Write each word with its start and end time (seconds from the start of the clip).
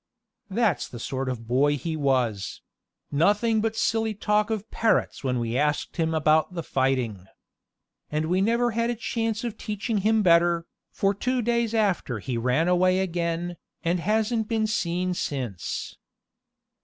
That's 0.49 0.87
the 0.87 0.97
sort 0.97 1.29
of 1.29 1.45
boy 1.47 1.77
he 1.77 1.95
was 1.95 2.63
nothing 3.11 3.61
but 3.61 3.75
silly 3.75 4.15
talk 4.15 4.49
of 4.49 4.71
parrots 4.71 5.23
when 5.23 5.37
we 5.37 5.55
asked 5.55 5.97
him 5.97 6.15
about 6.15 6.55
the 6.55 6.63
fighting. 6.63 7.27
And 8.11 8.25
we 8.25 8.41
never 8.41 8.71
had 8.71 8.89
a 8.89 8.95
chance 8.95 9.43
of 9.43 9.59
teaching 9.59 9.99
him 9.99 10.23
better, 10.23 10.65
for 10.91 11.13
two 11.13 11.43
days 11.43 11.75
after 11.75 12.17
he 12.17 12.35
ran 12.35 12.67
away 12.67 12.97
again, 12.99 13.57
and 13.83 13.99
hasn't 13.99 14.47
been 14.47 14.65
seen 14.65 15.13
since. 15.13 15.95